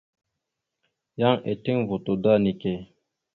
Yan 1.19 1.37
eteŋ 1.51 1.77
voto 1.89 2.13
da 2.23 2.33
neke. 2.43 2.73